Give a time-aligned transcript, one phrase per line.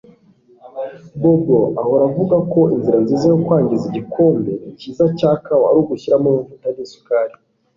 [1.21, 6.67] Bobo ahora avuga ko inzira nziza yo kwangiza igikombe cyiza cya kawa ari ugushiramo amavuta
[6.75, 7.35] nisukari